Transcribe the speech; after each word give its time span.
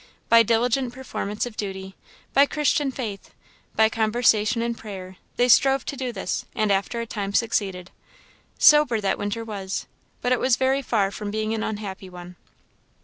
By 0.29 0.41
diligent 0.41 0.93
performance 0.93 1.45
of 1.45 1.55
duty, 1.55 1.95
by 2.33 2.47
Christian 2.47 2.89
faith, 2.89 3.35
by 3.75 3.87
conversation 3.87 4.63
and 4.63 4.75
prayer, 4.75 5.17
they 5.35 5.47
strove 5.47 5.85
to 5.85 5.95
do 5.95 6.11
this; 6.11 6.43
and 6.55 6.71
after 6.71 7.01
a 7.01 7.05
time 7.05 7.35
succeeded. 7.35 7.91
Sober 8.57 8.99
that 8.99 9.19
winter 9.19 9.45
was, 9.45 9.85
but 10.23 10.31
it 10.31 10.39
was 10.39 10.55
very 10.55 10.81
far 10.81 11.11
from 11.11 11.29
being 11.29 11.53
an 11.53 11.61
unhappy 11.61 12.09
one. 12.09 12.35